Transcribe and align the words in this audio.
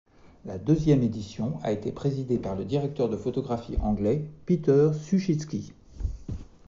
La 0.45 0.57
deuxième 0.57 1.03
édition 1.03 1.59
a 1.61 1.71
été 1.71 1.91
présidé 1.91 2.39
par 2.39 2.55
le 2.55 2.65
directeur 2.65 3.07
de 3.07 3.15
photographie 3.17 3.77
anglais 3.83 4.25
Peter 4.47 4.89
Suschitzky. 4.99 5.73